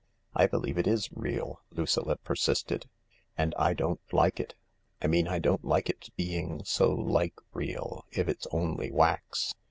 [0.33, 2.89] "I believe it is real," Lucilla persisted,"
[3.37, 4.55] and I don't like it.
[4.99, 9.53] I mean I don't like its being so like real if it's only wax.